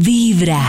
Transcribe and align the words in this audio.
Vibra. 0.00 0.60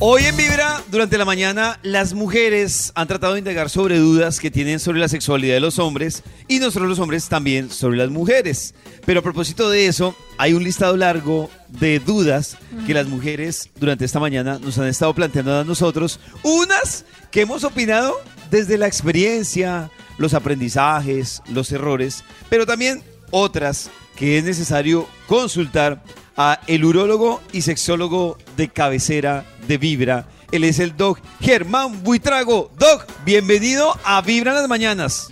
Hoy 0.00 0.24
en 0.24 0.36
Vibra, 0.36 0.82
durante 0.90 1.16
la 1.16 1.24
mañana, 1.24 1.78
las 1.84 2.14
mujeres 2.14 2.90
han 2.96 3.06
tratado 3.06 3.34
de 3.34 3.38
indagar 3.38 3.70
sobre 3.70 3.98
dudas 3.98 4.40
que 4.40 4.50
tienen 4.50 4.80
sobre 4.80 4.98
la 4.98 5.06
sexualidad 5.06 5.54
de 5.54 5.60
los 5.60 5.78
hombres 5.78 6.24
y 6.48 6.58
nosotros 6.58 6.88
los 6.88 6.98
hombres 6.98 7.28
también 7.28 7.70
sobre 7.70 7.96
las 7.96 8.10
mujeres. 8.10 8.74
Pero 9.06 9.20
a 9.20 9.22
propósito 9.22 9.70
de 9.70 9.86
eso, 9.86 10.16
hay 10.36 10.52
un 10.52 10.64
listado 10.64 10.96
largo 10.96 11.48
de 11.68 12.00
dudas 12.00 12.58
que 12.88 12.94
las 12.94 13.06
mujeres 13.06 13.70
durante 13.76 14.04
esta 14.04 14.18
mañana 14.18 14.58
nos 14.58 14.78
han 14.78 14.88
estado 14.88 15.14
planteando 15.14 15.60
a 15.60 15.64
nosotros. 15.64 16.18
Unas 16.42 17.04
que 17.30 17.42
hemos 17.42 17.62
opinado 17.62 18.14
desde 18.50 18.78
la 18.78 18.88
experiencia, 18.88 19.92
los 20.18 20.34
aprendizajes, 20.34 21.40
los 21.52 21.70
errores, 21.70 22.24
pero 22.48 22.66
también 22.66 23.04
otras 23.30 23.90
que 24.16 24.38
es 24.38 24.44
necesario 24.44 25.06
consultar 25.26 26.02
a 26.36 26.60
el 26.66 26.84
urólogo 26.84 27.40
y 27.52 27.62
sexólogo 27.62 28.38
de 28.56 28.68
cabecera 28.68 29.44
de 29.68 29.78
Vibra. 29.78 30.26
Él 30.52 30.64
es 30.64 30.78
el 30.78 30.96
Doc 30.96 31.18
Germán 31.40 32.02
Buitrago. 32.02 32.70
Doc, 32.78 33.06
bienvenido 33.24 33.96
a 34.04 34.20
Vibra 34.20 34.52
en 34.52 34.58
las 34.58 34.68
mañanas. 34.68 35.28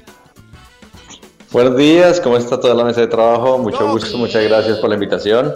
Buenos 1.51 1.77
días, 1.77 2.21
¿cómo 2.21 2.37
está 2.37 2.59
toda 2.59 2.75
la 2.75 2.85
mesa 2.85 3.03
de 3.03 3.09
trabajo? 3.09 3.59
Mucho 3.59 3.87
gusto, 3.91 4.17
muchas 4.17 4.43
gracias 4.45 4.79
por 4.79 4.89
la 4.89 4.95
invitación. 4.95 5.53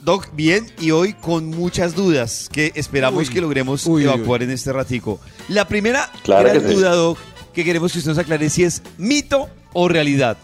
Doc, 0.00 0.28
bien, 0.32 0.66
y 0.80 0.90
hoy 0.90 1.12
con 1.12 1.46
muchas 1.50 1.94
dudas 1.94 2.48
que 2.50 2.72
esperamos 2.74 3.28
Uy, 3.28 3.34
que 3.34 3.40
logremos 3.40 3.86
uy, 3.86 4.06
uy, 4.06 4.12
evacuar 4.12 4.42
en 4.42 4.50
este 4.50 4.72
ratico. 4.72 5.20
La 5.48 5.68
primera 5.68 6.10
Claro 6.24 6.48
gran 6.48 6.60
que 6.60 6.68
sí. 6.68 6.74
duda, 6.74 6.94
Doc, 6.94 7.18
que 7.52 7.64
queremos 7.64 7.92
que 7.92 7.98
usted 7.98 8.10
nos 8.10 8.18
aclare 8.18 8.48
si 8.50 8.64
es 8.64 8.82
mito 8.98 9.48
o 9.72 9.88
realidad. 9.88 10.36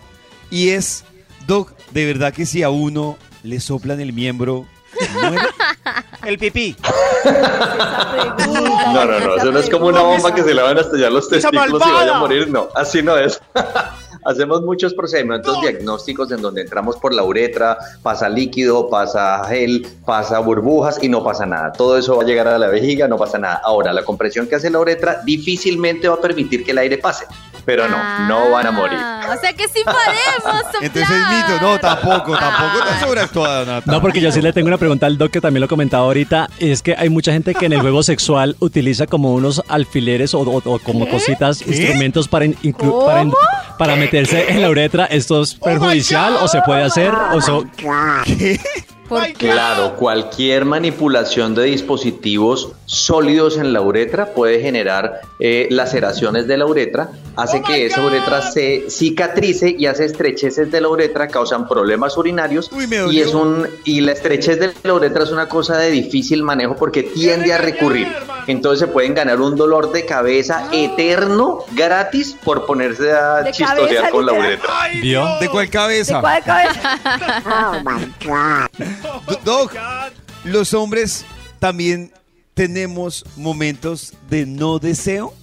Y 0.50 0.68
es, 0.68 1.04
Doc, 1.46 1.72
de 1.92 2.06
verdad 2.06 2.32
que 2.32 2.46
si 2.46 2.62
a 2.62 2.70
uno 2.70 3.16
le 3.42 3.60
soplan 3.60 4.00
el 4.00 4.12
miembro, 4.12 4.66
muere? 5.12 5.38
El 6.26 6.38
pipí. 6.38 6.76
No, 8.86 9.04
no, 9.04 9.20
no, 9.20 9.36
eso 9.36 9.52
no 9.52 9.58
es 9.58 9.68
como 9.68 9.88
una 9.88 10.00
bomba 10.00 10.32
que 10.32 10.42
se 10.42 10.54
le 10.54 10.62
van 10.62 10.78
a 10.78 10.80
estallar 10.80 11.12
los 11.12 11.30
¡Esa 11.30 11.50
testículos 11.50 11.82
y 11.86 11.90
vaya 11.90 12.16
a 12.16 12.20
morir, 12.20 12.48
no, 12.48 12.68
así 12.74 13.02
no 13.02 13.18
es. 13.18 13.40
Hacemos 14.24 14.62
muchos 14.62 14.94
procedimientos 14.94 15.60
diagnósticos 15.60 16.30
en 16.30 16.40
donde 16.40 16.62
entramos 16.62 16.96
por 16.96 17.12
la 17.12 17.24
uretra, 17.24 17.76
pasa 18.02 18.28
líquido, 18.28 18.88
pasa 18.88 19.44
gel, 19.48 19.86
pasa 20.04 20.38
burbujas 20.38 21.02
y 21.02 21.08
no 21.08 21.22
pasa 21.22 21.46
nada. 21.46 21.72
Todo 21.72 21.98
eso 21.98 22.16
va 22.16 22.22
a 22.22 22.26
llegar 22.26 22.48
a 22.48 22.58
la 22.58 22.68
vejiga, 22.68 23.08
no 23.08 23.16
pasa 23.18 23.38
nada. 23.38 23.60
Ahora, 23.64 23.92
la 23.92 24.04
compresión 24.04 24.46
que 24.46 24.54
hace 24.54 24.70
la 24.70 24.78
uretra 24.78 25.20
difícilmente 25.24 26.08
va 26.08 26.14
a 26.14 26.20
permitir 26.20 26.64
que 26.64 26.70
el 26.70 26.78
aire 26.78 26.98
pase, 26.98 27.26
pero 27.66 27.88
no, 27.88 28.28
no 28.28 28.50
van 28.50 28.66
a 28.66 28.70
morir. 28.70 28.98
Ah, 28.98 29.34
O 29.36 29.40
sea 29.40 29.52
que 29.52 29.64
sí 29.68 29.82
podemos 29.84 30.14
soplar. 30.36 30.64
Entonces 30.84 31.10
es 31.10 31.28
mito. 31.28 31.60
No, 31.62 31.78
tampoco, 31.78 32.38
tampoco 32.38 32.84
tan 32.84 33.00
sobreactuada, 33.00 33.64
Nata. 33.64 33.90
No, 33.92 34.00
porque 34.00 34.20
yo 34.20 34.30
sí 34.32 34.40
le 34.40 34.52
tengo 34.52 34.68
una 34.68 34.78
pregunta 34.78 35.06
al 35.06 35.18
doc 35.18 35.30
que 35.32 35.40
también 35.40 35.60
lo 35.60 35.68
comentaba 35.68 36.04
ahorita. 36.04 36.48
Es 36.58 36.80
que 36.82 36.94
hay 36.96 37.08
mucha 37.10 37.32
gente 37.32 37.54
que 37.54 37.66
en 37.66 37.72
el 37.74 37.80
juego 37.80 38.02
sexual 38.02 38.56
utiliza 38.60 39.06
como 39.06 39.34
unos 39.34 39.62
alfileres 39.68 40.32
o, 40.34 40.40
o- 40.40 40.62
o 40.64 40.78
como 40.78 41.08
cositas, 41.08 41.60
instrumentos 41.66 42.28
para, 42.28 42.44
in- 42.46 42.56
inclu- 42.62 43.04
para, 43.04 43.22
in- 43.22 43.32
para 43.78 43.96
meterse 43.96 44.50
en 44.52 44.62
la 44.62 44.70
uretra. 44.70 45.06
¿Esto 45.06 45.42
es 45.42 45.54
perjudicial 45.56 46.36
o 46.40 46.48
se 46.48 46.62
puede 46.62 46.84
hacer? 46.84 47.12
O 47.32 47.40
so- 47.40 47.62
¿Por 47.62 47.70
qué? 47.76 48.60
Claro, 49.38 49.96
cualquier 49.96 50.64
manipulación 50.64 51.54
de 51.54 51.64
dispositivos 51.64 52.72
sólidos 52.86 53.56
en 53.56 53.72
la 53.72 53.80
uretra 53.80 54.32
puede 54.34 54.60
generar 54.60 55.20
eh, 55.38 55.68
laceraciones 55.70 56.46
de 56.46 56.56
la 56.56 56.66
uretra, 56.66 57.10
hace 57.36 57.62
que 57.62 57.86
esa 57.86 58.04
uretra 58.04 58.42
se 58.42 58.90
cicatrice 58.90 59.74
y 59.76 59.86
hace 59.86 60.04
estrecheces 60.04 60.70
de 60.70 60.80
la 60.80 60.88
uretra, 60.88 61.28
causan 61.28 61.68
problemas 61.68 62.16
urinarios. 62.16 62.70
Uy, 62.72 62.88
y 63.10 63.20
es 63.20 63.34
un 63.34 63.66
y 63.84 64.00
la 64.00 64.12
estrechez 64.12 64.58
de 64.58 64.72
la 64.82 64.94
uretra 64.94 65.24
es 65.24 65.30
una 65.30 65.48
cosa 65.48 65.78
de 65.78 65.90
difícil 65.90 66.42
manejo 66.42 66.76
porque 66.76 67.02
tiende 67.02 67.52
a 67.52 67.58
recurrir. 67.58 68.08
Entonces 68.46 68.80
se 68.80 68.86
pueden 68.92 69.14
ganar 69.14 69.40
un 69.40 69.56
dolor 69.56 69.92
de 69.92 70.06
cabeza 70.06 70.68
eterno 70.72 71.58
gratis 71.72 72.36
por 72.44 72.64
ponerse 72.66 73.12
a 73.12 73.42
De 73.42 73.50
chistosear 73.52 73.86
cabeza, 73.88 74.10
con 74.10 74.26
la 74.26 74.32
uretra. 74.32 74.70
¿Vio? 75.00 75.26
¿De 75.40 75.48
cuál 75.48 75.68
cabeza? 75.68 76.16
¿De 76.16 76.20
cuál 76.20 76.42
cabeza? 76.44 77.00
Do- 79.26 79.40
Doc, 79.44 79.72
los 80.44 80.74
hombres 80.74 81.24
también 81.58 82.12
tenemos 82.54 83.24
momentos 83.36 84.12
de 84.30 84.46
no 84.46 84.78
deseo. 84.78 85.34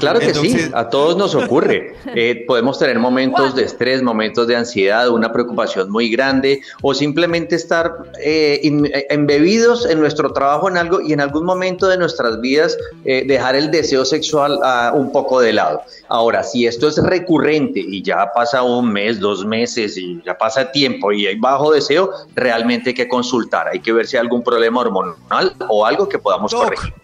Claro 0.00 0.18
que 0.20 0.26
Entonces- 0.26 0.62
sí, 0.66 0.70
a 0.74 0.88
todos 0.88 1.16
nos 1.16 1.34
ocurre. 1.34 1.94
Eh, 2.14 2.44
podemos 2.46 2.78
tener 2.78 2.98
momentos 2.98 3.54
de 3.54 3.64
estrés, 3.64 4.02
momentos 4.02 4.46
de 4.46 4.56
ansiedad, 4.56 5.08
una 5.08 5.32
preocupación 5.32 5.90
muy 5.90 6.08
grande 6.10 6.60
o 6.82 6.94
simplemente 6.94 7.56
estar 7.56 7.92
eh, 8.22 8.60
in- 8.62 8.86
eh, 8.86 9.06
embebidos 9.10 9.86
en 9.86 10.00
nuestro 10.00 10.32
trabajo 10.32 10.68
en 10.68 10.76
algo 10.76 11.00
y 11.00 11.12
en 11.12 11.20
algún 11.20 11.44
momento 11.44 11.86
de 11.88 11.98
nuestras 11.98 12.40
vidas 12.40 12.76
eh, 13.04 13.24
dejar 13.26 13.56
el 13.56 13.70
deseo 13.70 14.04
sexual 14.04 14.58
ah, 14.62 14.92
un 14.94 15.12
poco 15.12 15.40
de 15.40 15.52
lado. 15.52 15.82
Ahora, 16.08 16.42
si 16.42 16.66
esto 16.66 16.88
es 16.88 16.96
recurrente 17.02 17.80
y 17.80 18.02
ya 18.02 18.30
pasa 18.34 18.62
un 18.62 18.90
mes, 18.92 19.20
dos 19.20 19.44
meses 19.44 19.96
y 19.96 20.20
ya 20.24 20.36
pasa 20.38 20.70
tiempo 20.72 21.12
y 21.12 21.26
hay 21.26 21.36
bajo 21.36 21.72
deseo, 21.72 22.10
realmente 22.34 22.90
hay 22.90 22.94
que 22.94 23.08
consultar, 23.08 23.68
hay 23.68 23.80
que 23.80 23.92
ver 23.92 24.06
si 24.06 24.16
hay 24.16 24.22
algún 24.22 24.42
problema 24.42 24.80
hormonal 24.80 25.52
o 25.68 25.84
algo 25.84 26.08
que 26.08 26.18
podamos 26.18 26.50
Doc. 26.52 26.64
corregir. 26.64 26.94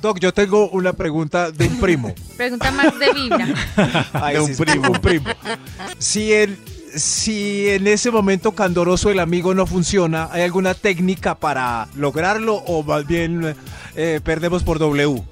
Doc, 0.00 0.18
yo 0.20 0.32
tengo 0.32 0.68
una 0.68 0.92
pregunta 0.92 1.50
de 1.50 1.66
un 1.66 1.80
primo. 1.80 2.14
Pregunta 2.36 2.70
más 2.70 2.98
de. 2.98 3.54
Ay, 4.12 4.34
De 4.34 4.40
un 4.40 4.56
primo. 4.56 4.90
Un 4.90 5.00
primo. 5.00 5.26
Si, 5.98 6.32
el, 6.32 6.58
si 6.94 7.68
en 7.68 7.86
ese 7.86 8.10
momento 8.10 8.52
candoroso 8.52 9.10
el 9.10 9.20
amigo 9.20 9.54
no 9.54 9.66
funciona, 9.66 10.28
¿hay 10.32 10.42
alguna 10.42 10.74
técnica 10.74 11.34
para 11.34 11.88
lograrlo 11.96 12.56
o 12.56 12.82
más 12.82 13.06
bien 13.06 13.56
eh, 13.94 14.20
perdemos 14.22 14.62
por 14.62 14.78
W? 14.78 15.22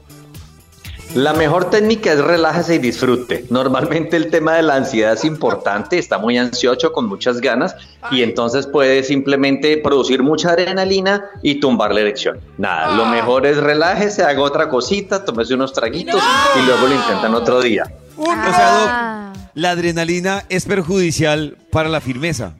La 1.14 1.32
mejor 1.32 1.70
técnica 1.70 2.12
es 2.12 2.18
relájese 2.20 2.74
y 2.74 2.78
disfrute. 2.78 3.44
Normalmente 3.48 4.16
el 4.16 4.30
tema 4.30 4.54
de 4.54 4.62
la 4.62 4.74
ansiedad 4.74 5.12
es 5.12 5.24
importante, 5.24 5.96
está 5.96 6.18
muy 6.18 6.36
ansioso, 6.38 6.92
con 6.92 7.06
muchas 7.06 7.40
ganas, 7.40 7.76
y 8.10 8.22
entonces 8.22 8.66
puede 8.66 9.04
simplemente 9.04 9.76
producir 9.76 10.24
mucha 10.24 10.50
adrenalina 10.50 11.24
y 11.40 11.60
tumbar 11.60 11.94
la 11.94 12.00
erección. 12.00 12.40
Nada, 12.58 12.96
lo 12.96 13.06
mejor 13.06 13.46
es 13.46 13.58
relájese, 13.58 14.24
haga 14.24 14.42
otra 14.42 14.68
cosita, 14.68 15.24
tómese 15.24 15.54
unos 15.54 15.72
traguitos 15.72 16.20
y 16.60 16.66
luego 16.66 16.88
lo 16.88 16.94
intentan 16.94 17.32
otro 17.34 17.60
día. 17.60 17.84
O 18.16 18.24
sea, 18.24 18.42
Ah. 18.56 19.32
Doc, 19.34 19.44
la 19.54 19.70
adrenalina 19.70 20.44
es 20.48 20.64
perjudicial 20.64 21.56
para 21.70 21.88
la 21.88 22.00
firmeza. 22.00 22.54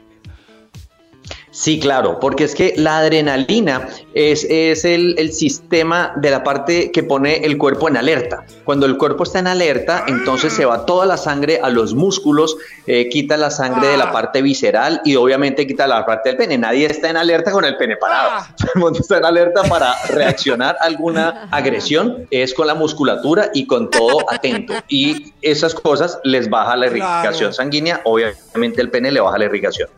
Sí, 1.55 1.79
claro, 1.79 2.19
porque 2.19 2.43
es 2.43 2.55
que 2.57 2.75
la 2.77 2.99
adrenalina 2.99 3.89
es, 4.13 4.45
es 4.51 4.85
el, 4.85 5.15
el 5.19 5.33
sistema 5.33 6.13
de 6.17 6.31
la 6.31 6.43
parte 6.43 6.91
que 6.91 7.05
pone 7.05 7.45
el 7.47 7.59
cuerpo 7.59 7.87
en 7.87 7.97
alerta. 7.97 8.45
Cuando 8.65 8.87
el 8.87 8.99
cuerpo 8.99 9.23
está 9.23 9.39
en 9.39 9.47
alerta, 9.47 10.03
entonces 10.09 10.53
se 10.53 10.65
va 10.65 10.85
toda 10.85 11.07
la 11.07 11.17
sangre 11.17 11.61
a 11.63 11.71
los 11.71 11.95
músculos, 11.95 12.57
eh, 12.89 13.09
quita 13.09 13.37
la 13.37 13.53
sangre 13.53 13.87
de 13.87 13.97
la 13.97 14.11
parte 14.11 14.43
visceral 14.43 15.01
y 15.05 15.15
obviamente 15.15 15.65
quita 15.65 15.87
la 15.87 16.05
parte 16.05 16.31
del 16.31 16.39
pene. 16.39 16.59
Nadie 16.59 16.87
está 16.87 17.09
en 17.09 17.19
alerta 17.19 17.53
con 17.53 17.65
el 17.65 17.77
pene 17.77 17.97
parado. 17.99 18.47
Todo 18.59 18.71
el 18.75 18.81
mundo 18.81 18.99
está 18.99 19.19
en 19.19 19.25
alerta 19.25 19.63
para 19.63 19.95
reaccionar 20.09 20.77
a 20.81 20.87
alguna 20.87 21.47
agresión, 21.53 22.27
es 22.33 22.53
con 22.53 22.67
la 22.67 22.75
musculatura 22.75 23.53
y 23.55 23.69
con 23.69 23.91
todo 23.91 24.29
atento. 24.29 24.75
Y 24.89 25.33
esas 25.41 25.73
cosas 25.73 26.19
les 26.25 26.51
baja 26.51 26.75
la 26.75 26.87
irrigación 26.87 27.55
sanguínea, 27.55 28.01
obviamente 28.03 28.81
el 28.81 28.91
pene 28.91 29.13
le 29.13 29.21
baja 29.21 29.39
la 29.39 29.45
irrigación. 29.45 29.89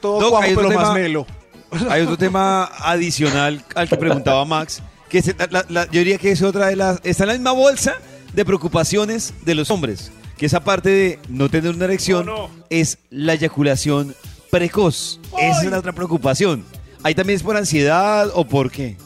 Todo 0.00 0.20
Doc, 0.20 0.42
hay 0.42 0.54
otro 0.54 0.68
tema- 0.68 0.94
melo. 0.94 1.26
Hay 1.90 2.00
otro 2.02 2.16
tema 2.16 2.64
adicional 2.78 3.62
al 3.74 3.88
que 3.90 3.96
preguntaba 3.98 4.42
Max, 4.46 4.82
que 5.10 5.20
se- 5.20 5.36
la- 5.50 5.66
la- 5.68 5.84
yo 5.90 5.98
diría 5.98 6.16
que 6.16 6.30
es 6.30 6.40
otra 6.42 6.68
de 6.68 6.76
las... 6.76 6.98
Está 7.04 7.24
en 7.24 7.28
la 7.28 7.34
misma 7.34 7.52
bolsa 7.52 7.94
de 8.32 8.44
preocupaciones 8.46 9.34
de 9.44 9.54
los 9.54 9.70
hombres, 9.70 10.10
que 10.38 10.46
esa 10.46 10.60
parte 10.60 10.88
de 10.88 11.18
no 11.28 11.50
tener 11.50 11.74
una 11.74 11.84
erección 11.84 12.26
es 12.70 12.96
la 13.10 13.34
eyaculación 13.34 14.14
precoz. 14.50 15.20
Esa 15.38 15.62
es 15.62 15.70
la 15.70 15.78
otra 15.80 15.92
preocupación. 15.92 16.64
Ahí 17.02 17.14
también 17.14 17.36
es 17.36 17.42
por 17.42 17.54
ansiedad 17.56 18.30
o 18.34 18.46
por 18.46 18.70
qué. 18.70 18.96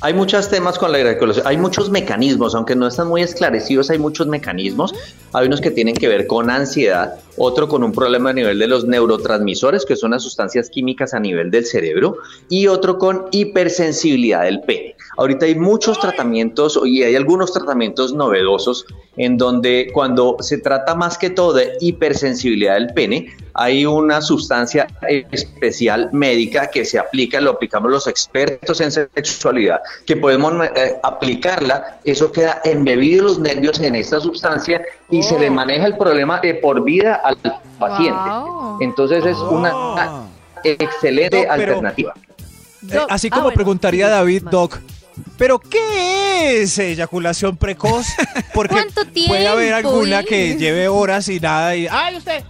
Hay 0.00 0.14
muchos 0.14 0.48
temas 0.48 0.78
con 0.78 0.90
la 0.92 0.98
eyaculación, 0.98 1.46
hay 1.46 1.56
muchos 1.56 1.90
mecanismos, 1.90 2.54
aunque 2.54 2.76
no 2.76 2.86
están 2.88 3.08
muy 3.08 3.22
esclarecidos, 3.22 3.90
hay 3.90 3.98
muchos 3.98 4.26
mecanismos. 4.28 4.92
Hay 5.32 5.46
unos 5.46 5.60
que 5.60 5.70
tienen 5.72 5.94
que 5.94 6.06
ver 6.08 6.26
con 6.26 6.50
ansiedad, 6.50 7.14
otro 7.38 7.68
con 7.68 7.82
un 7.82 7.92
problema 7.92 8.30
a 8.30 8.32
nivel 8.32 8.58
de 8.58 8.66
los 8.66 8.84
neurotransmisores, 8.86 9.84
que 9.84 9.96
son 9.96 10.12
las 10.12 10.22
sustancias 10.22 10.70
químicas 10.70 11.14
a 11.14 11.20
nivel 11.20 11.50
del 11.50 11.64
cerebro, 11.64 12.18
y 12.48 12.66
otro 12.66 12.98
con 12.98 13.26
hipersensibilidad 13.30 14.44
del 14.44 14.60
pene. 14.60 14.96
Ahorita 15.16 15.46
hay 15.46 15.56
muchos 15.56 15.98
tratamientos 15.98 16.78
y 16.84 17.02
hay 17.02 17.16
algunos 17.16 17.52
tratamientos 17.52 18.12
novedosos 18.14 18.86
en 19.16 19.36
donde 19.36 19.90
cuando 19.92 20.36
se 20.40 20.58
trata 20.58 20.94
más 20.94 21.18
que 21.18 21.30
todo 21.30 21.54
de 21.54 21.72
hipersensibilidad 21.80 22.74
del 22.74 22.92
pene, 22.94 23.34
hay 23.54 23.84
una 23.84 24.20
sustancia 24.20 24.86
especial 25.32 26.10
médica 26.12 26.68
que 26.68 26.84
se 26.84 26.98
aplica, 26.98 27.40
lo 27.40 27.50
aplicamos 27.50 27.90
los 27.90 28.06
expertos 28.06 28.80
en 28.80 28.92
sexualidad, 28.92 29.80
que 30.06 30.16
podemos 30.16 30.54
eh, 30.76 30.94
aplicarla, 31.02 31.98
eso 32.04 32.30
queda 32.30 32.60
embebido 32.64 33.24
los 33.24 33.40
nervios 33.40 33.80
en 33.80 33.96
esta 33.96 34.20
sustancia 34.20 34.80
y 35.10 35.24
se 35.24 35.38
le 35.40 35.50
maneja 35.50 35.86
el 35.86 35.96
problema 35.96 36.38
de 36.38 36.54
por 36.54 36.84
vida 36.84 37.20
al 37.28 37.36
paciente. 37.78 38.20
Wow. 38.30 38.78
Entonces 38.80 39.24
es 39.24 39.36
una 39.38 39.70
Ah. 39.74 40.26
excelente 40.64 41.36
No, 41.46 41.54
pero- 41.56 41.72
alternativa. 41.76 42.14
Eh, 42.90 42.98
así 43.08 43.26
ah, 43.28 43.30
como 43.30 43.42
bueno, 43.44 43.54
preguntaría 43.56 44.08
David, 44.08 44.44
Doc, 44.50 44.78
¿pero 45.36 45.58
qué 45.58 46.62
es 46.62 46.78
eyaculación 46.78 47.56
precoz? 47.56 48.06
Porque 48.54 48.74
¿Cuánto 48.94 49.02
puede 49.26 49.48
haber 49.48 49.72
tiempo, 49.74 49.88
alguna 49.88 50.20
eh? 50.20 50.24
que 50.24 50.56
lleve 50.56 50.88
horas 50.88 51.28
y 51.28 51.40
nada 51.40 51.74
y 51.76 51.86
¡ay, 51.90 52.16
usted! 52.16 52.44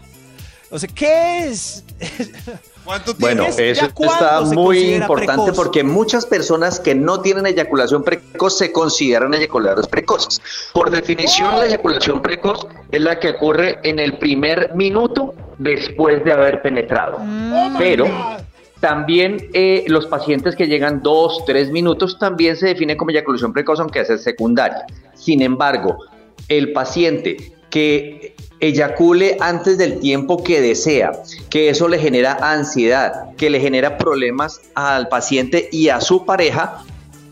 O 0.70 0.78
sea, 0.78 0.88
¿qué 0.94 1.46
es? 1.46 1.82
¿Cuánto 2.88 3.12
Bueno, 3.19 3.44
¿Ya 3.50 3.64
eso 3.64 3.85
está 3.85 4.40
muy 4.40 4.94
importante 4.94 5.43
precoz? 5.43 5.56
porque 5.56 5.85
muchas 5.85 6.25
personas 6.25 6.81
que 6.81 6.94
no 6.94 7.20
tienen 7.20 7.44
eyaculación 7.44 8.02
precoz 8.02 8.56
se 8.56 8.73
consideran 8.73 9.35
eyaculadores 9.35 9.87
precoces. 9.87 10.40
Por 10.73 10.90
definición, 10.90 11.58
la 11.58 11.67
eyaculación 11.67 12.23
precoz 12.23 12.67
es 12.90 13.02
la 13.02 13.20
que 13.20 13.29
ocurre 13.29 13.79
en 13.82 13.99
el 13.99 14.17
primer 14.17 14.75
minuto 14.75 15.35
después 15.58 16.25
de 16.25 16.32
haber 16.32 16.62
penetrado. 16.62 17.19
Pero 17.76 18.06
también 18.81 19.50
eh, 19.52 19.85
los 19.88 20.06
pacientes 20.06 20.56
que 20.56 20.67
llegan 20.67 21.02
dos, 21.02 21.44
tres 21.44 21.70
minutos 21.70 22.19
también 22.19 22.56
se 22.56 22.69
define 22.69 22.96
como 22.96 23.11
eyaculación 23.11 23.52
precoz, 23.52 23.81
aunque 23.81 24.00
es 24.00 24.23
secundaria. 24.23 24.87
Sin 25.12 25.43
embargo, 25.43 25.99
el 26.49 26.73
paciente 26.73 27.37
que 27.69 28.35
eyacule 28.60 29.37
antes 29.40 29.78
del 29.78 30.00
tiempo 30.00 30.43
que 30.43 30.60
desea, 30.60 31.12
que 31.50 31.69
eso 31.70 31.88
le 31.88 31.99
genera 31.99 32.38
ansiedad, 32.40 33.34
que 33.37 33.50
le 33.50 33.60
genera 33.60 33.99
problemas 33.99 34.60
al 34.75 35.08
paciente 35.08 35.69
y 35.72 35.88
a 35.90 36.00
su 36.00 36.25
pareja, 36.25 36.82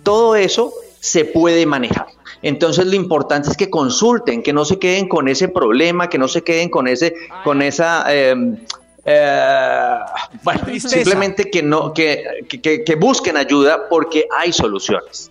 todo 0.03 0.37
eso 0.37 0.73
se 1.01 1.25
puede 1.25 1.67
manejar. 1.67 2.07
Entonces 2.43 2.87
lo 2.87 2.95
importante 2.95 3.49
es 3.51 3.57
que 3.57 3.71
consulten, 3.71 4.43
que 4.43 4.53
no 4.53 4.65
se 4.65 4.79
queden 4.79 5.09
con 5.09 5.27
ese 5.29 5.49
problema, 5.49 6.09
que 6.09 6.19
no 6.19 6.29
se 6.29 6.43
queden 6.43 6.69
con 6.69 6.87
ese, 6.87 7.15
con 7.43 7.61
esa 7.63 8.05
eh, 8.09 8.35
eh, 9.05 9.99
bueno, 10.43 10.61
simplemente 10.81 11.51
que 11.51 11.63
no, 11.63 11.93
que- 11.93 12.25
que 12.85 12.95
busquen 12.97 13.37
ayuda 13.37 13.89
porque 13.89 14.27
hay 14.39 14.53
soluciones. 14.53 15.31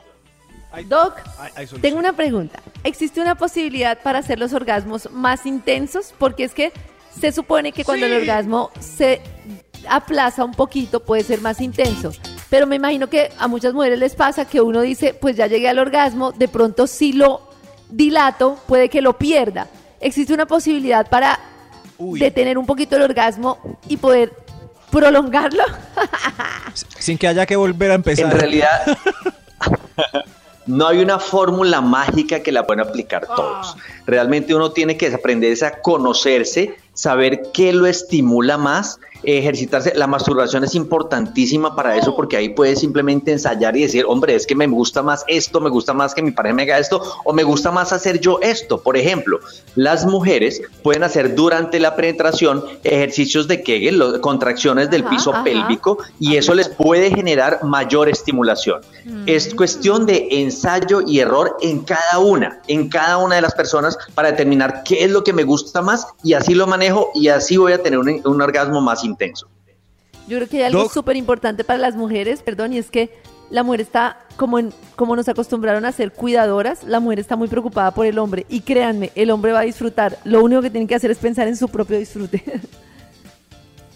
Doc, 0.83 1.18
Hay- 1.39 1.51
hay 1.56 1.68
solución. 1.68 1.81
tengo 1.81 1.98
una 2.00 2.13
pregunta. 2.13 2.60
¿Existe 2.83 3.22
una 3.22 3.36
posibilidad 3.36 3.98
para 4.01 4.19
hacer 4.19 4.39
los 4.39 4.54
orgasmos 4.54 5.10
más 5.12 5.45
intensos? 5.45 6.13
Porque 6.18 6.44
es 6.44 6.54
que 6.54 6.72
se 7.19 7.31
supone 7.31 7.72
que 7.72 7.86
cuando 7.86 8.06
el 8.06 8.13
orgasmo 8.13 8.72
se 8.80 9.22
aplaza 9.88 10.44
un 10.44 10.51
poquito 10.54 11.00
puede 11.04 11.24
ser 11.24 11.42
más 11.42 11.62
intenso. 11.62 12.12
Pero 12.50 12.68
me 12.68 12.75
imagino 12.75 13.07
que 13.10 13.31
a 13.39 13.48
muchas 13.48 13.74
mujeres 13.74 13.98
les 14.00 14.16
pasa 14.16 14.45
que 14.45 14.60
uno 14.62 14.81
dice, 14.81 15.13
pues 15.13 15.36
ya 15.38 15.48
llegué 15.48 15.69
al 15.69 15.80
orgasmo, 15.80 16.31
de 16.31 16.48
pronto 16.48 16.88
si 16.88 17.13
lo 17.13 17.42
dilato 17.89 18.60
puede 18.68 18.89
que 18.89 19.01
lo 19.01 19.18
pierda. 19.18 19.68
¿Existe 20.01 20.33
una 20.33 20.45
posibilidad 20.45 21.07
para 21.10 21.39
Uy. 21.98 22.19
detener 22.19 22.57
un 22.57 22.66
poquito 22.66 22.95
el 22.98 23.04
orgasmo 23.04 23.57
y 23.88 23.98
poder 23.98 24.33
prolongarlo? 24.92 25.63
Sin 27.00 27.18
que 27.18 27.27
haya 27.27 27.45
que 27.45 27.56
volver 27.56 27.92
a 27.92 27.95
empezar. 27.95 28.25
En 28.25 28.31
realidad, 28.39 28.81
no 30.67 30.88
hay 30.88 31.00
una 31.00 31.19
fórmula 31.19 31.81
mágica 31.81 32.41
que 32.41 32.51
la 32.51 32.65
puedan 32.65 32.88
aplicar 32.88 33.27
todos. 33.27 33.75
Realmente 34.06 34.56
uno 34.56 34.71
tiene 34.71 34.97
que 34.97 35.07
aprender 35.07 35.63
a 35.63 35.81
conocerse, 35.81 36.75
saber 36.95 37.51
qué 37.53 37.71
lo 37.71 37.86
estimula 37.86 38.57
más, 38.57 39.00
ejercitarse. 39.24 39.94
La 39.95 40.06
masturbación 40.07 40.63
es 40.63 40.75
importantísima 40.75 41.75
para 41.75 41.95
eso 41.97 42.15
porque 42.15 42.38
ahí 42.38 42.50
puedes 42.50 42.80
simplemente 42.80 43.31
ensayar 43.31 43.75
y 43.75 43.81
decir, 43.81 44.06
hombre, 44.07 44.36
es 44.36 44.45
que 44.45 44.53
me 44.56 44.68
gusta 44.68 45.01
más 45.01 45.24
esto, 45.27 45.59
me 45.59 45.69
gusta 45.69 45.94
más 45.94 46.13
que 46.13 46.21
mi 46.21 46.31
pareja 46.31 46.56
me 46.56 46.63
haga 46.63 46.77
esto, 46.80 47.01
o 47.24 47.33
me 47.33 47.44
gusta 47.44 47.71
más 47.71 47.92
hacer 47.92 48.19
yo 48.19 48.39
esto. 48.42 48.81
Por 48.81 48.97
ejemplo, 48.97 49.39
las 49.75 50.06
mujeres 50.06 50.62
pueden 50.83 51.03
hacer 51.03 51.33
durante 51.36 51.80
la 51.80 51.95
penetración 51.95 52.63
ejercicios 52.83 53.48
de 53.48 53.63
Kegel, 53.63 53.98
lo- 53.98 54.21
contracciones 54.21 54.89
del 54.91 55.01
Ajá, 55.01 55.09
piso 55.09 55.33
ajá. 55.33 55.44
pélvico, 55.44 55.98
y 56.19 56.36
eso 56.38 56.53
les 56.53 56.69
puede 56.69 57.09
generar 57.09 57.63
mayor 57.63 58.09
estimulación. 58.09 58.81
Es 59.25 59.53
cuestión 59.56 60.06
de 60.06 60.27
ensayo 60.31 61.01
y 61.06 61.19
error 61.19 61.57
en 61.62 61.80
cada 61.81 62.19
una, 62.19 62.62
en 62.68 62.89
cada 62.89 63.18
una 63.18 63.36
de 63.36 63.41
las 63.41 63.56
personas 63.56 63.98
para 64.13 64.31
determinar 64.31 64.83
qué 64.83 65.03
es 65.03 65.09
lo 65.12 65.24
que 65.24 65.33
me 65.33 65.44
gusta 65.44 65.81
más 65.81 66.07
y 66.24 66.33
así 66.33 66.53
lo 66.53 66.68
manejo 66.68 66.85
y 67.14 67.28
así 67.28 67.58
voy 67.58 67.74
a 67.74 67.82
tener 67.82 68.00
un, 68.00 68.22
un 68.24 68.42
orgasmo 68.42 68.82
más 68.82 69.04
intenso. 69.04 69.48
Yo 70.28 70.38
creo 70.38 70.50
que 70.50 70.58
hay 70.58 70.64
algo 70.64 70.90
súper 70.90 71.16
importante 71.16 71.64
para 71.64 71.78
las 71.78 71.96
mujeres, 71.96 72.42
perdón, 72.42 72.74
y 72.74 72.80
es 72.80 72.90
que 72.90 73.12
la 73.50 73.64
mujer 73.64 73.82
está, 73.82 74.20
como, 74.38 74.58
en, 74.58 74.74
como 74.96 75.16
nos 75.16 75.28
acostumbraron 75.28 75.86
a 75.86 75.92
ser 75.92 76.12
cuidadoras, 76.12 76.84
la 76.84 77.00
mujer 77.00 77.20
está 77.20 77.36
muy 77.36 77.48
preocupada 77.48 77.92
por 77.92 78.06
el 78.06 78.18
hombre. 78.18 78.46
Y 78.50 78.62
créanme, 78.62 79.12
el 79.16 79.30
hombre 79.30 79.52
va 79.52 79.60
a 79.60 79.64
disfrutar. 79.64 80.18
Lo 80.24 80.44
único 80.44 80.62
que 80.62 80.70
tienen 80.70 80.88
que 80.88 80.96
hacer 80.96 81.12
es 81.12 81.18
pensar 81.20 81.48
en 81.48 81.56
su 81.56 81.68
propio 81.70 81.98
disfrute. 81.98 82.44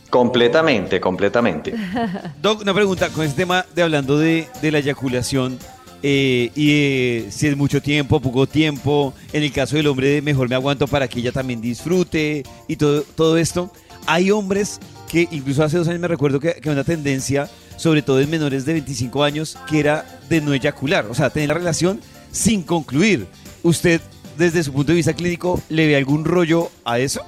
Completamente, 0.10 1.00
completamente. 1.00 1.72
Doc, 2.42 2.62
una 2.62 2.74
pregunta 2.74 3.10
con 3.10 3.24
este 3.24 3.38
tema 3.38 3.64
de 3.76 3.84
hablando 3.84 4.18
de, 4.18 4.48
de 4.60 4.72
la 4.72 4.80
eyaculación 4.80 5.60
eh, 6.02 6.52
y 6.56 6.72
eh, 6.72 7.28
si 7.30 7.48
es 7.48 7.58
mucho 7.58 7.82
tiempo, 7.82 8.20
poco 8.20 8.48
tiempo. 8.48 9.14
En 9.34 9.44
el 9.44 9.52
caso 9.52 9.76
del 9.76 9.88
hombre, 9.88 10.22
mejor 10.22 10.50
me 10.50 10.56
aguanto 10.56 10.88
para 10.88 11.08
que 11.08 11.20
ella 11.20 11.32
también 11.32 11.62
disfrute 11.62 12.44
y 12.68 12.76
todo, 12.76 13.04
todo 13.04 13.38
esto. 13.38 13.72
Hay 14.06 14.32
hombres 14.32 14.80
que 15.10 15.28
incluso 15.32 15.64
hace 15.64 15.78
dos 15.78 15.88
años 15.88 16.00
me 16.00 16.08
recuerdo 16.08 16.40
que, 16.40 16.54
que 16.56 16.70
una 16.70 16.84
tendencia, 16.84 17.50
sobre 17.76 18.02
todo 18.02 18.20
en 18.20 18.30
menores 18.30 18.66
de 18.66 18.74
25 18.74 19.24
años, 19.24 19.58
que 19.70 19.80
era 19.80 20.20
de 20.30 20.42
no 20.42 20.54
eyacular, 20.54 21.06
o 21.08 21.14
sea, 21.14 21.30
tener 21.30 21.50
la 21.50 21.56
relación 21.56 22.00
sin 22.32 22.64
concluir. 22.64 23.28
¿Usted, 23.64 24.02
desde 24.38 24.64
su 24.64 24.72
punto 24.72 24.92
de 24.92 24.98
vista 24.98 25.14
clínico, 25.14 25.62
le 25.70 25.88
ve 25.88 25.96
algún 25.96 26.24
rollo 26.24 26.72
a 26.86 27.00
eso? 27.00 27.22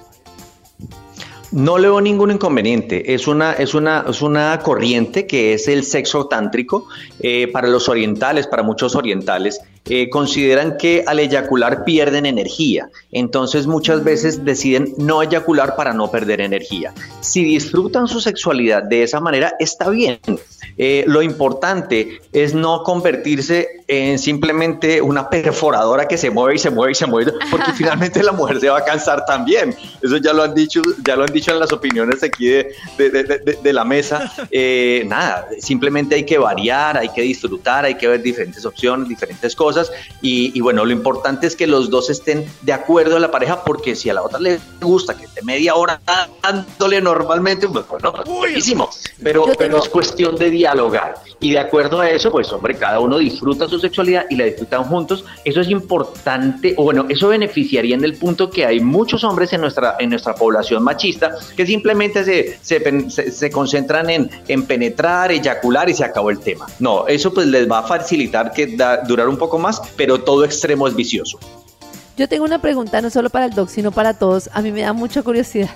No 1.51 1.77
le 1.77 1.87
veo 1.89 1.99
ningún 1.99 2.31
inconveniente. 2.31 3.13
Es 3.13 3.27
una, 3.27 3.53
es 3.53 3.73
una, 3.73 4.05
es 4.07 4.21
una 4.21 4.59
corriente 4.59 5.27
que 5.27 5.53
es 5.53 5.67
el 5.67 5.83
sexo 5.83 6.27
tántrico. 6.27 6.87
Eh, 7.19 7.49
para 7.51 7.67
los 7.67 7.89
orientales, 7.89 8.47
para 8.47 8.63
muchos 8.63 8.95
orientales, 8.95 9.61
eh, 9.85 10.09
consideran 10.09 10.77
que 10.77 11.03
al 11.07 11.19
eyacular 11.19 11.83
pierden 11.83 12.25
energía. 12.25 12.89
Entonces 13.11 13.67
muchas 13.67 14.03
veces 14.03 14.45
deciden 14.45 14.93
no 14.97 15.21
eyacular 15.23 15.75
para 15.75 15.93
no 15.93 16.09
perder 16.11 16.39
energía. 16.41 16.93
Si 17.21 17.43
disfrutan 17.43 18.07
su 18.07 18.21
sexualidad 18.21 18.83
de 18.83 19.03
esa 19.03 19.19
manera, 19.19 19.53
está 19.59 19.89
bien. 19.89 20.19
Eh, 20.77 21.03
lo 21.07 21.21
importante 21.21 22.21
es 22.31 22.53
no 22.53 22.83
convertirse 22.83 23.67
en 23.87 24.17
simplemente 24.19 25.01
una 25.01 25.29
perforadora 25.29 26.07
que 26.07 26.17
se 26.17 26.29
mueve 26.29 26.55
y 26.55 26.59
se 26.59 26.69
mueve 26.69 26.93
y 26.93 26.95
se 26.95 27.07
mueve, 27.07 27.33
porque 27.51 27.73
finalmente 27.73 28.23
la 28.23 28.31
mujer 28.31 28.59
se 28.61 28.69
va 28.69 28.77
a 28.79 28.85
cansar 28.85 29.25
también. 29.25 29.75
Eso 30.01 30.17
ya 30.17 30.31
lo 30.31 30.43
han 30.43 30.53
dicho, 30.55 30.81
ya 31.05 31.15
lo 31.17 31.23
han 31.25 31.33
dicho 31.33 31.51
en 31.51 31.59
las 31.59 31.73
opiniones 31.73 32.23
aquí 32.23 32.47
de, 32.47 32.73
de- 32.97 33.09
de- 33.09 33.23
de- 33.39 33.57
de 33.61 33.73
la 33.73 33.83
mesa. 33.83 34.31
Eh, 34.53 35.03
nada, 35.07 35.47
simplemente 35.59 36.13
hay 36.15 36.25
que 36.25 36.37
variar, 36.37 36.97
hay 36.97 37.09
que 37.09 37.21
disfrutar, 37.21 37.85
hay 37.85 37.95
que 37.95 38.07
ver 38.07 38.21
diferentes 38.21 38.65
opciones, 38.65 39.07
diferentes 39.07 39.55
cosas. 39.55 39.70
Y, 40.21 40.51
y 40.57 40.61
bueno, 40.61 40.85
lo 40.85 40.91
importante 40.91 41.47
es 41.47 41.55
que 41.55 41.67
los 41.67 41.89
dos 41.89 42.09
estén 42.09 42.45
de 42.61 42.73
acuerdo 42.73 43.15
en 43.15 43.21
la 43.21 43.31
pareja, 43.31 43.63
porque 43.63 43.95
si 43.95 44.09
a 44.09 44.13
la 44.13 44.21
otra 44.23 44.39
le 44.39 44.59
gusta 44.81 45.15
que 45.15 45.25
esté 45.25 45.41
media 45.43 45.75
hora 45.75 45.99
dándole 46.41 47.01
normalmente, 47.01 47.67
pues 47.67 47.85
bueno, 47.87 48.13
buenísimo. 48.25 48.89
Pero, 49.23 49.45
pero 49.57 49.77
es 49.77 49.89
cuestión 49.89 50.35
de 50.35 50.49
dialogar. 50.49 51.15
Y 51.39 51.51
de 51.51 51.59
acuerdo 51.59 52.01
a 52.01 52.09
eso, 52.09 52.31
pues 52.31 52.51
hombre, 52.51 52.75
cada 52.75 52.99
uno 52.99 53.17
disfruta 53.17 53.67
su 53.67 53.79
sexualidad 53.79 54.25
y 54.29 54.35
la 54.35 54.45
disfrutan 54.45 54.83
juntos. 54.83 55.25
Eso 55.43 55.61
es 55.61 55.69
importante, 55.69 56.73
o 56.77 56.83
bueno, 56.83 57.05
eso 57.09 57.27
beneficiaría 57.29 57.95
en 57.95 58.03
el 58.03 58.15
punto 58.15 58.49
que 58.49 58.65
hay 58.65 58.79
muchos 58.79 59.23
hombres 59.23 59.51
en 59.53 59.61
nuestra, 59.61 59.95
en 59.99 60.09
nuestra 60.09 60.35
población 60.35 60.83
machista 60.83 61.31
que 61.55 61.65
simplemente 61.65 62.23
se, 62.23 62.59
se, 62.61 63.09
se- 63.09 63.31
se 63.31 63.49
concentran 63.51 64.09
en, 64.09 64.29
en 64.47 64.63
penetrar, 64.63 65.31
eyacular 65.31 65.89
y 65.89 65.93
se 65.93 66.03
acabó 66.03 66.29
el 66.29 66.39
tema. 66.39 66.67
No, 66.79 67.07
eso 67.07 67.33
pues 67.33 67.47
les 67.47 67.69
va 67.69 67.79
a 67.79 67.83
facilitar 67.83 68.51
que 68.51 68.75
da- 68.75 68.97
durar 68.97 69.27
un 69.27 69.37
poco 69.37 69.57
pero 69.95 70.21
todo 70.21 70.43
extremo 70.45 70.87
es 70.87 70.95
vicioso. 70.95 71.39
Yo 72.17 72.27
tengo 72.27 72.45
una 72.45 72.61
pregunta 72.61 73.01
no 73.01 73.09
solo 73.09 73.29
para 73.29 73.45
el 73.45 73.53
doc, 73.53 73.69
sino 73.69 73.91
para 73.91 74.13
todos. 74.13 74.49
A 74.53 74.61
mí 74.61 74.71
me 74.71 74.81
da 74.81 74.93
mucha 74.93 75.23
curiosidad. 75.23 75.71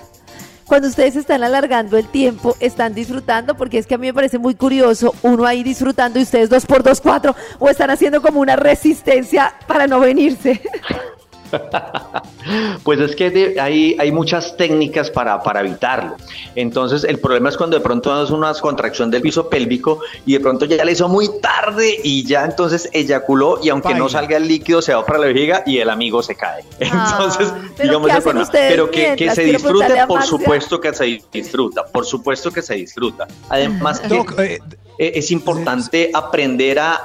Cuando 0.66 0.88
ustedes 0.88 1.14
están 1.14 1.44
alargando 1.44 1.96
el 1.96 2.08
tiempo, 2.08 2.56
¿están 2.58 2.92
disfrutando? 2.92 3.56
Porque 3.56 3.78
es 3.78 3.86
que 3.86 3.94
a 3.94 3.98
mí 3.98 4.08
me 4.08 4.14
parece 4.14 4.38
muy 4.38 4.56
curioso 4.56 5.14
uno 5.22 5.46
ahí 5.46 5.62
disfrutando 5.62 6.18
y 6.18 6.22
ustedes 6.22 6.50
dos 6.50 6.66
por 6.66 6.82
dos, 6.82 7.00
cuatro, 7.00 7.36
o 7.60 7.68
están 7.68 7.90
haciendo 7.90 8.20
como 8.20 8.40
una 8.40 8.56
resistencia 8.56 9.54
para 9.68 9.86
no 9.86 10.00
venirse. 10.00 10.60
Pues 12.84 13.00
es 13.00 13.16
que 13.16 13.30
de- 13.30 13.60
hay, 13.60 13.96
hay 13.98 14.12
muchas 14.12 14.56
técnicas 14.56 15.10
para, 15.10 15.42
para 15.42 15.60
evitarlo. 15.60 16.14
Entonces, 16.54 17.02
el 17.02 17.18
problema 17.18 17.48
es 17.48 17.56
cuando 17.56 17.76
de 17.76 17.82
pronto 17.82 18.22
es 18.22 18.30
una 18.30 18.54
contracción 18.54 19.10
del 19.10 19.20
piso 19.22 19.48
pélvico 19.48 19.98
y 20.24 20.34
de 20.34 20.40
pronto 20.40 20.64
ya 20.64 20.84
le 20.84 20.92
hizo 20.92 21.08
muy 21.08 21.28
tarde 21.40 21.98
y 22.04 22.24
ya 22.24 22.44
entonces 22.44 22.88
eyaculó 22.92 23.58
y 23.62 23.70
aunque 23.70 23.94
no 23.94 24.08
salga 24.08 24.36
el 24.36 24.46
líquido 24.46 24.80
se 24.80 24.94
va 24.94 25.04
para 25.04 25.18
la 25.18 25.26
vejiga 25.26 25.62
y 25.66 25.78
el 25.78 25.90
amigo 25.90 26.22
se 26.22 26.36
cae. 26.36 26.62
Entonces, 26.78 27.48
Ah, 27.52 27.62
pero 27.76 27.88
digamos 28.00 28.06
¿qué 28.08 28.12
ese 28.12 28.18
hacen 28.18 28.22
problema. 28.22 28.42
ustedes 28.42 28.70
Pero 28.70 28.90
que, 28.90 29.16
que 29.16 29.30
se 29.34 29.42
disfrute, 29.42 30.06
por 30.06 30.22
supuesto 30.22 30.80
que 30.80 30.94
se 30.94 31.20
disfruta, 31.32 31.84
por 31.84 32.06
supuesto 32.06 32.50
que 32.52 32.62
se 32.62 32.74
disfruta. 32.74 33.26
Además 33.48 33.98
que 34.08 34.08
Doc, 34.08 34.38
eh, 34.38 34.60
eh, 34.98 35.12
es 35.14 35.30
importante 35.30 36.10
aprender 36.14 36.78
a, 36.78 36.94
a- 36.94 36.98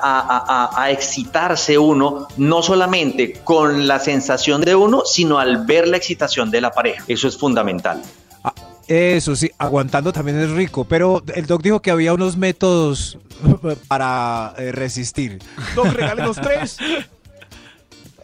a- 0.72 0.84
a- 0.84 0.92
excitarse 0.92 1.78
uno, 1.78 2.28
no 2.38 2.62
solamente 2.62 3.34
con 3.44 3.88
la 3.88 4.00
sensación 4.00 4.62
de 4.62 4.76
uno, 4.76 5.04
sino 5.06 5.40
al 5.40 5.66
ver 5.66 5.88
la 5.88 5.98
excitación 5.98 6.50
de 6.52 6.62
la 6.62 6.72
pareja. 6.72 7.04
Eso 7.08 7.28
es 7.28 7.38
fundamental. 7.38 8.02
Ah, 8.44 8.54
Eso 8.88 9.36
sí, 9.36 9.50
aguantando 9.58 10.12
también 10.14 10.40
es 10.40 10.50
rico, 10.52 10.86
pero 10.86 11.22
el 11.36 11.46
doc 11.46 11.62
dijo 11.62 11.82
que 11.82 11.92
había 11.92 12.14
unos 12.14 12.38
métodos 12.38 13.18
para 13.88 14.54
eh, 14.58 14.72
resistir. 14.72 15.40
Doc, 15.76 15.88
regálenos 15.88 16.38
tres. 16.38 16.78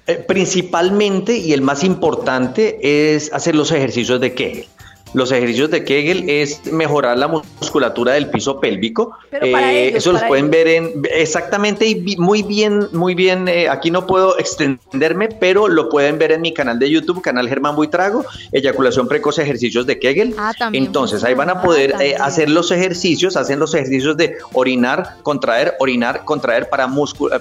Eh, 0.09 0.15
principalmente 0.25 1.37
y 1.37 1.51
el 1.51 1.61
más 1.61 1.83
importante 1.83 2.79
es 3.15 3.31
hacer 3.33 3.55
los 3.55 3.71
ejercicios 3.73 4.21
de 4.21 4.33
Kegel. 4.33 4.65
Los 5.13 5.31
ejercicios 5.31 5.71
de 5.71 5.83
Kegel 5.83 6.29
es 6.29 6.65
mejorar 6.71 7.17
la 7.17 7.27
musculatura 7.27 8.13
del 8.13 8.29
piso 8.29 8.59
pélvico. 8.59 9.17
Pero 9.31 9.51
para 9.51 9.71
Eh, 9.71 9.87
ellos, 9.87 9.97
eso 9.99 10.11
los 10.13 10.23
pueden 10.23 10.45
ellos. 10.45 10.51
ver 10.57 10.67
en 10.67 11.01
exactamente 11.15 11.85
y 11.87 12.17
muy 12.17 12.43
bien, 12.43 12.87
muy 12.91 13.15
bien. 13.15 13.47
eh, 13.47 13.69
aquí 13.69 13.89
no 13.89 14.05
puedo 14.05 14.37
extenderme, 14.37 15.29
pero 15.29 15.67
lo 15.67 15.89
pueden 15.89 16.17
ver 16.17 16.31
en 16.33 16.41
mi 16.41 16.53
canal 16.53 16.77
de 16.79 16.89
YouTube, 16.89 17.21
canal 17.21 17.47
Germán 17.47 17.75
Buitrago, 17.75 18.25
eyaculación 18.51 19.07
precoz, 19.07 19.39
ejercicios 19.39 19.85
de 19.85 19.97
Kegel. 19.99 20.35
Ah, 20.37 20.53
también 20.57 20.85
Entonces 20.85 21.23
ahí 21.23 21.33
van 21.33 21.49
a 21.49 21.61
poder 21.61 21.93
Ah, 21.95 22.03
eh, 22.05 22.15
hacer 22.19 22.49
los 22.49 22.71
ejercicios, 22.71 23.37
hacen 23.37 23.59
los 23.59 23.73
ejercicios 23.73 24.17
de 24.17 24.35
orinar, 24.53 25.15
contraer, 25.23 25.75
orinar, 25.79 26.23
contraer 26.25 26.69
para 26.69 26.87
músculo. 26.87 27.35
eh, 27.35 27.39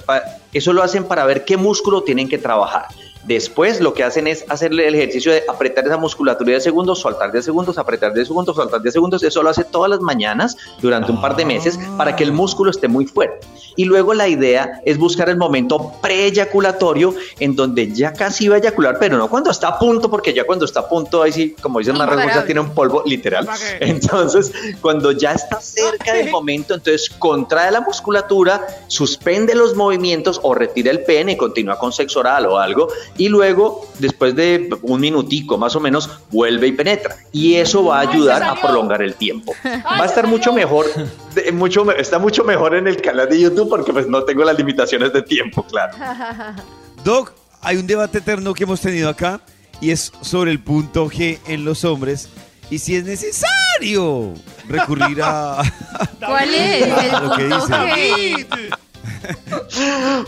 eso 0.53 0.73
lo 0.73 0.83
hacen 0.83 1.05
para 1.05 1.25
ver 1.27 1.45
qué 1.45 1.57
músculo 1.57 2.03
tienen 2.03 2.29
que 2.29 2.39
trabajar. 2.39 2.87
Después 3.27 3.81
lo 3.81 3.93
que 3.93 4.05
hacen 4.05 4.29
es 4.29 4.45
hacerle 4.49 4.87
el 4.87 4.95
ejercicio 4.95 5.33
de 5.33 5.43
apretar 5.49 5.85
esa 5.85 5.97
musculatura 5.97 6.53
de 6.53 6.61
segundos, 6.61 7.01
soltar 7.01 7.33
de 7.33 7.43
segundos, 7.43 7.77
apretar 7.77 8.13
de 8.13 8.25
segundos, 8.25 8.55
soltar 8.55 8.81
de 8.81 8.93
segundos. 8.93 9.23
Eso 9.25 9.43
lo 9.43 9.51
hace 9.51 9.65
todas 9.65 9.91
las 9.91 10.01
mañanas 10.01 10.57
durante 10.81 11.11
un 11.11 11.21
par 11.21 11.35
de 11.35 11.45
meses 11.45 11.79
para 11.97 12.15
que 12.15 12.23
el 12.23 12.33
músculo 12.33 12.71
esté 12.71 12.87
muy 12.87 13.07
fuerte. 13.07 13.47
Y 13.75 13.85
luego 13.85 14.15
la 14.15 14.29
idea 14.29 14.81
es 14.85 14.97
buscar 14.97 15.29
el 15.29 15.37
momento 15.37 15.93
preeyaculatorio 16.01 17.15
en 17.41 17.57
donde 17.57 17.93
ya 17.93 18.13
casi 18.13 18.49
va 18.49 18.57
a 18.57 18.59
eyacular, 18.59 18.97
pero 18.99 19.19
no 19.19 19.29
cuando 19.29 19.51
está 19.51 19.69
a 19.69 19.79
punto, 19.79 20.09
porque 20.09 20.33
ya 20.33 20.45
cuando 20.45 20.65
está 20.65 20.81
a 20.81 20.89
punto, 20.89 21.23
ahí 21.23 21.33
sí, 21.33 21.57
como 21.61 21.81
dicen 21.81 21.99
más 21.99 22.09
ya 22.09 22.45
tiene 22.45 22.61
un 22.61 22.71
polvo 22.71 23.03
literal. 23.05 23.47
Entonces, 23.81 24.53
cuando 24.81 25.13
ya 25.13 25.33
está 25.33 25.61
cerca 25.61 26.15
del 26.15 26.31
momento, 26.31 26.75
entonces 26.75 27.11
contrae 27.19 27.71
la 27.71 27.81
musculatura, 27.81 28.67
suspende 28.87 29.55
los 29.55 29.75
movimientos 29.75 30.41
o 30.43 30.55
retira 30.55 30.91
el 30.91 31.03
pene 31.03 31.33
y 31.33 31.37
continúa 31.37 31.79
con 31.79 31.93
sexo 31.93 32.21
oral 32.21 32.47
o 32.47 32.59
algo. 32.59 32.89
Y 33.19 33.29
luego, 33.29 33.87
después 33.99 34.35
de 34.37 34.69
un 34.83 35.01
minutico 35.01 35.57
más 35.59 35.75
o 35.77 35.81
menos, 35.81 36.11
vuelve 36.31 36.67
y 36.69 36.73
penetra. 36.73 37.17
Y 37.33 37.55
eso 37.55 37.85
va 37.85 37.99
a 37.99 38.01
ayudar 38.11 38.43
a 38.43 38.55
prolongar 38.61 39.03
el 39.03 39.15
tiempo. 39.15 39.55
Va 39.65 40.03
a 40.03 40.07
estar 40.07 40.27
mucho 40.27 40.53
mejor, 40.53 40.87
de- 41.35 41.53
mucho, 41.53 41.91
está 41.93 42.19
mucho 42.19 42.45
mejor 42.45 42.75
en 42.75 42.87
el 42.87 43.01
canal 43.01 43.29
de 43.29 43.41
YouTube 43.41 43.69
porque 43.69 43.93
pues 43.93 44.07
no 44.07 44.23
tengo 44.25 44.45
las 44.45 44.57
limitaciones 44.59 45.13
de 45.13 45.23
tiempo, 45.23 45.63
claro. 45.65 45.97
Doc, 47.05 47.33
hay 47.63 47.77
un 47.77 47.87
debate 47.87 48.19
eterno 48.19 48.53
que 48.55 48.65
hemos 48.65 48.81
tenido 48.81 49.09
acá 49.09 49.41
y 49.81 49.91
es 49.91 50.13
sobre 50.21 50.51
el 50.51 50.61
punto 50.61 51.07
G 51.09 51.39
en 51.47 51.65
los 51.65 51.85
hombres 51.85 52.29
y 52.71 52.79
si 52.79 52.97
es 52.97 53.05
necesario 53.05 54.35
recurrir 54.69 55.21
a... 55.23 55.63
¿Cuál 56.19 56.55
es? 56.55 56.83
El 56.83 57.13
Lo 57.13 57.37
que 57.37 57.45
punto 57.45 57.67
dice. 57.95 58.47
G. 58.49 58.77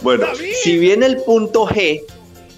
Bueno, 0.02 0.26
si 0.62 0.78
bien 0.78 1.02
el 1.02 1.18
punto 1.18 1.66
G 1.66 2.00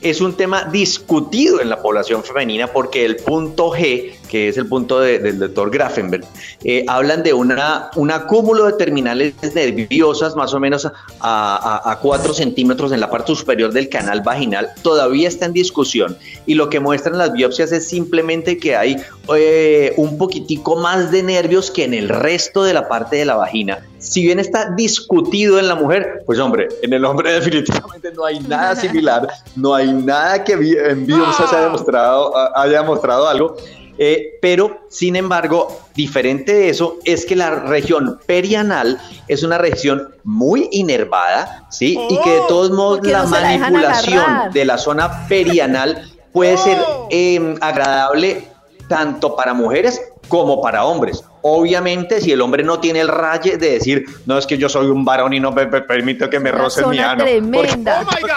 es 0.00 0.20
un 0.20 0.34
tema 0.34 0.64
discutido 0.64 1.60
en 1.60 1.68
la 1.68 1.82
población 1.82 2.24
femenina 2.24 2.68
porque 2.68 3.04
el 3.04 3.16
punto 3.16 3.70
G, 3.70 4.14
que 4.30 4.48
es 4.48 4.56
el 4.56 4.66
punto 4.66 5.00
de- 5.00 5.18
del 5.18 5.38
doctor 5.40 5.70
Grafenberg, 5.70 6.24
eh, 6.64 6.84
hablan 6.86 7.22
de 7.22 7.32
una, 7.32 7.90
un 7.96 8.10
acúmulo 8.10 8.66
de 8.66 8.72
terminales 8.74 9.34
nerviosas 9.54 10.36
más 10.36 10.54
o 10.54 10.60
menos 10.60 10.86
a, 10.86 11.90
a, 11.90 11.98
4 11.98 12.32
centímetros 12.32 12.92
en 12.92 13.00
la 13.00 13.10
parte 13.10 13.34
superior 13.34 13.72
del 13.72 13.88
canal 13.88 14.20
vaginal, 14.22 14.68
todavía 14.82 15.28
está 15.28 15.46
en 15.46 15.52
discusión 15.52 16.16
y 16.46 16.54
lo 16.54 16.70
que 16.70 16.78
muestran 16.80 17.18
las 17.18 17.32
biopsias 17.32 17.72
es 17.72 17.88
simplemente 17.88 18.56
que 18.58 18.76
hay 18.76 18.96
eh, 19.36 19.92
un 19.96 20.16
poquitico 20.16 20.76
más 20.76 21.10
de 21.10 21.22
nervios 21.22 21.70
que 21.70 21.84
en 21.84 21.94
el 21.94 22.08
resto 22.08 22.62
de 22.62 22.72
la 22.72 22.88
parte 22.88 23.16
de 23.16 23.24
la 23.24 23.34
vagina. 23.36 23.80
Si 23.98 24.24
bien 24.24 24.38
está 24.38 24.70
discutido 24.76 25.58
en 25.58 25.68
la 25.68 25.74
mujer, 25.74 26.22
pues 26.24 26.38
hombre, 26.38 26.68
en 26.82 26.92
el 26.92 27.04
hombre 27.04 27.32
definitivamente 27.40 28.12
no 28.12 28.24
hay 28.24 28.40
nada 28.40 28.76
similar, 28.76 29.28
no 29.56 29.74
hay 29.74 29.92
nada 29.92 30.42
que 30.44 30.52
en 30.52 31.06
biopsias 31.06 31.52
haya 31.52 31.62
demostrado, 31.64 32.32
haya 32.56 32.82
mostrado 32.82 33.28
algo. 33.28 33.56
Eh, 34.02 34.38
pero, 34.40 34.80
sin 34.88 35.14
embargo, 35.14 35.78
diferente 35.94 36.54
de 36.54 36.70
eso 36.70 36.96
es 37.04 37.26
que 37.26 37.36
la 37.36 37.50
región 37.50 38.18
perianal 38.26 38.98
es 39.28 39.42
una 39.42 39.58
región 39.58 40.14
muy 40.24 40.70
inervada, 40.72 41.66
¿sí? 41.70 41.98
y 42.08 42.18
que 42.22 42.30
de 42.30 42.40
todos 42.48 42.70
modos 42.70 43.00
la 43.06 43.24
no 43.24 43.28
manipulación 43.28 44.24
de 44.54 44.64
la 44.64 44.78
zona 44.78 45.28
perianal 45.28 46.10
puede 46.32 46.56
ser 46.56 46.78
eh, 47.10 47.54
agradable 47.60 48.48
tanto 48.88 49.36
para 49.36 49.52
mujeres 49.52 50.00
como 50.28 50.62
para 50.62 50.84
hombres. 50.86 51.22
Obviamente, 51.42 52.22
si 52.22 52.32
el 52.32 52.40
hombre 52.40 52.62
no 52.64 52.80
tiene 52.80 53.00
el 53.00 53.08
raye 53.08 53.58
de 53.58 53.72
decir, 53.72 54.06
no 54.24 54.38
es 54.38 54.46
que 54.46 54.56
yo 54.56 54.70
soy 54.70 54.86
un 54.86 55.04
varón 55.04 55.34
y 55.34 55.40
no 55.40 55.52
me, 55.52 55.66
me 55.66 55.82
permito 55.82 56.30
que 56.30 56.40
me 56.40 56.50
roce 56.52 56.86
mi 56.86 56.98
ano. 57.00 57.22
tremenda. 57.24 58.02
Porque- 58.08 58.32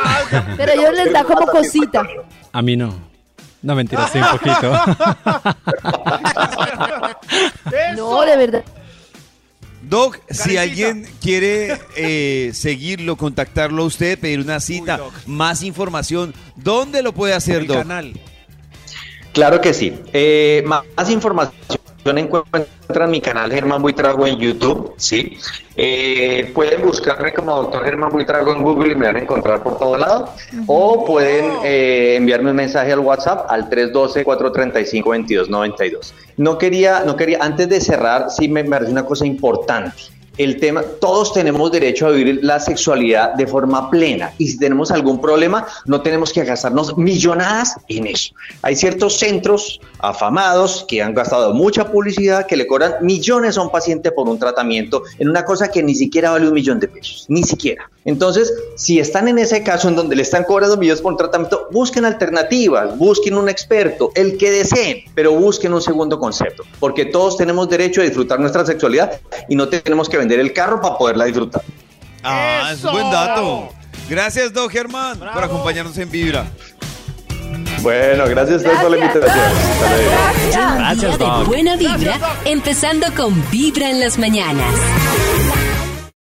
Pero 0.58 0.72
a 0.72 0.76
ellos 0.76 0.94
les 0.94 1.14
da 1.14 1.24
como 1.24 1.48
cosita. 1.48 2.06
A 2.52 2.62
mí 2.62 2.76
no. 2.76 3.13
No, 3.64 3.76
mentira, 3.76 4.08
sí, 4.12 4.20
un 4.20 4.38
poquito. 4.38 4.74
No, 7.96 8.22
de 8.22 8.38
verdad. 8.38 8.64
Doc, 9.82 10.20
si 10.30 10.58
alguien 10.58 11.08
quiere 11.22 11.80
eh, 11.96 12.52
seguirlo, 12.54 13.16
contactarlo 13.16 13.84
a 13.84 13.86
usted, 13.86 14.20
pedir 14.20 14.40
una 14.40 14.60
cita, 14.60 15.00
más 15.26 15.64
información, 15.64 16.34
¿dónde 16.56 17.02
lo 17.02 17.14
puede 17.14 17.34
hacer, 17.34 17.62
El 17.62 17.68
Doc? 17.68 17.78
canal. 17.78 18.14
Claro 19.34 19.62
que 19.62 19.74
sí. 19.74 19.94
Eh, 20.14 20.64
más, 20.66 20.84
más 20.96 21.10
información 21.10 21.54
encuentran 22.12 23.10
mi 23.10 23.22
canal 23.22 23.52
Germán 23.52 23.82
Buitrago 23.82 24.28
en 24.28 24.38
YouTube, 24.38 24.94
¿sí? 24.98 25.40
Eh, 25.76 26.52
pueden 26.54 26.84
buscarme 26.84 27.34
como 27.34 27.56
doctor 27.56 27.84
Germán 27.86 28.12
Buitrago 28.12 28.54
en 28.54 28.62
Google 28.62 28.92
y 28.92 28.96
me 28.96 29.08
van 29.08 29.16
a 29.16 29.20
encontrar 29.20 29.64
por 29.64 29.78
todo 29.78 29.98
lado. 29.98 30.30
O 30.68 31.06
pueden 31.06 31.46
eh, 31.64 32.16
enviarme 32.18 32.52
un 32.52 32.58
mensaje 32.58 32.92
al 32.92 33.00
WhatsApp 33.00 33.50
al 33.50 33.70
312-435-2292. 33.70 36.12
No 36.38 36.58
quería, 36.58 37.04
no 37.06 37.16
quería, 37.16 37.38
antes 37.42 37.70
de 37.70 37.80
cerrar, 37.80 38.30
sí 38.30 38.48
me 38.48 38.64
parece 38.66 38.92
una 38.92 39.06
cosa 39.06 39.26
importante. 39.26 39.94
El 40.38 40.60
tema, 40.60 40.82
todos 41.00 41.32
tenemos 41.32 41.72
derecho 41.72 42.08
a 42.08 42.10
vivir 42.10 42.40
la 42.42 42.60
sexualidad 42.60 43.36
de 43.36 43.46
forma 43.46 43.92
plena 43.92 44.34
y 44.40 44.48
si 44.48 44.58
tenemos 44.58 44.90
algún 44.90 45.22
problema 45.22 45.68
no 45.86 46.02
tenemos 46.02 46.34
que 46.34 46.44
gastarnos 46.44 46.98
millonadas 46.98 47.76
en 47.88 48.08
eso. 48.08 48.34
Hay 48.64 48.76
ciertos 48.76 49.20
centros 49.20 49.80
afamados 50.00 50.86
que 50.88 51.04
han 51.04 51.14
gastado 51.14 51.54
mucha 51.54 51.92
publicidad 51.92 52.48
que 52.48 52.58
le 52.58 52.66
cobran 52.66 52.94
millones 53.02 53.58
a 53.58 53.62
un 53.62 53.70
paciente 53.70 54.12
por 54.12 54.28
un 54.28 54.40
tratamiento 54.40 55.04
en 55.20 55.30
una 55.30 55.46
cosa 55.46 55.70
que 55.70 55.84
ni 55.84 55.94
siquiera 55.94 56.32
vale 56.32 56.48
un 56.48 56.54
millón 56.56 56.80
de 56.80 56.88
pesos, 56.88 57.26
ni 57.28 57.44
siquiera. 57.44 57.88
Entonces, 58.06 58.54
si 58.76 59.00
están 59.00 59.28
en 59.28 59.40
ese 59.40 59.64
caso 59.64 59.88
en 59.88 59.96
donde 59.96 60.16
le 60.16 60.24
están 60.24 60.44
cobrando 60.44 60.76
millones 60.78 61.02
por 61.02 61.14
un 61.14 61.18
tratamiento, 61.18 61.68
busquen 61.72 62.04
alternativas, 62.06 62.98
busquen 62.98 63.38
un 63.38 63.48
experto, 63.48 64.12
el 64.16 64.38
que 64.38 64.52
deseen, 64.52 65.06
pero 65.16 65.32
busquen 65.32 65.74
un 65.74 65.82
segundo 65.82 66.20
concepto, 66.20 66.64
porque 66.80 67.06
todos 67.06 67.38
tenemos 67.38 67.70
derecho 67.70 68.02
a 68.02 68.04
disfrutar 68.04 68.40
nuestra 68.40 68.66
sexualidad 68.66 69.20
y 69.48 69.56
no 69.56 69.70
tenemos 69.70 70.10
que 70.10 70.18
vender 70.18 70.40
el 70.40 70.52
carro 70.52 70.82
para 70.82 70.98
poderla 70.98 71.26
disfrutar. 71.26 71.62
Ah, 72.24 72.72
es 72.74 72.84
un 72.84 72.92
buen 72.92 73.10
dato. 73.10 73.70
Gracias, 74.10 74.52
Doc 74.52 74.72
Germán, 74.72 75.18
por 75.18 75.44
acompañarnos 75.44 75.98
en 75.98 76.12
Vibra. 76.12 76.46
Bueno, 77.82 78.26
gracias 78.28 78.54
a 78.54 78.58
ustedes 78.58 78.80
por 78.80 78.92
la 78.92 78.98
Gracias. 78.98 79.16
invitación. 79.16 79.46
Gracias. 80.52 80.76
Gracias, 80.78 81.20
de 81.20 81.26
Doc. 81.26 81.48
buena 81.48 81.76
vibra, 81.76 82.20
empezando 82.46 83.08
con 83.16 83.50
Vibra 83.52 83.90
en 83.90 84.00
las 84.00 84.18
mañanas. 84.18 84.74